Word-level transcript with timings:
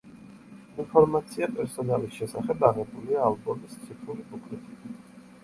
ინფორმაცია 0.83 1.49
პერსონალის 1.59 2.17
შესახებ 2.23 2.65
აღებულია 2.71 3.21
ალბომის 3.27 3.79
ციფრული 3.85 4.27
ბუკლეტიდან. 4.33 4.99